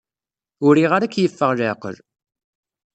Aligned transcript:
Ur 0.65 0.73
riɣ 0.77 0.91
ara 0.93 1.05
ad 1.07 1.11
k-yeffeɣ 1.13 1.51
leɛqel. 1.57 1.97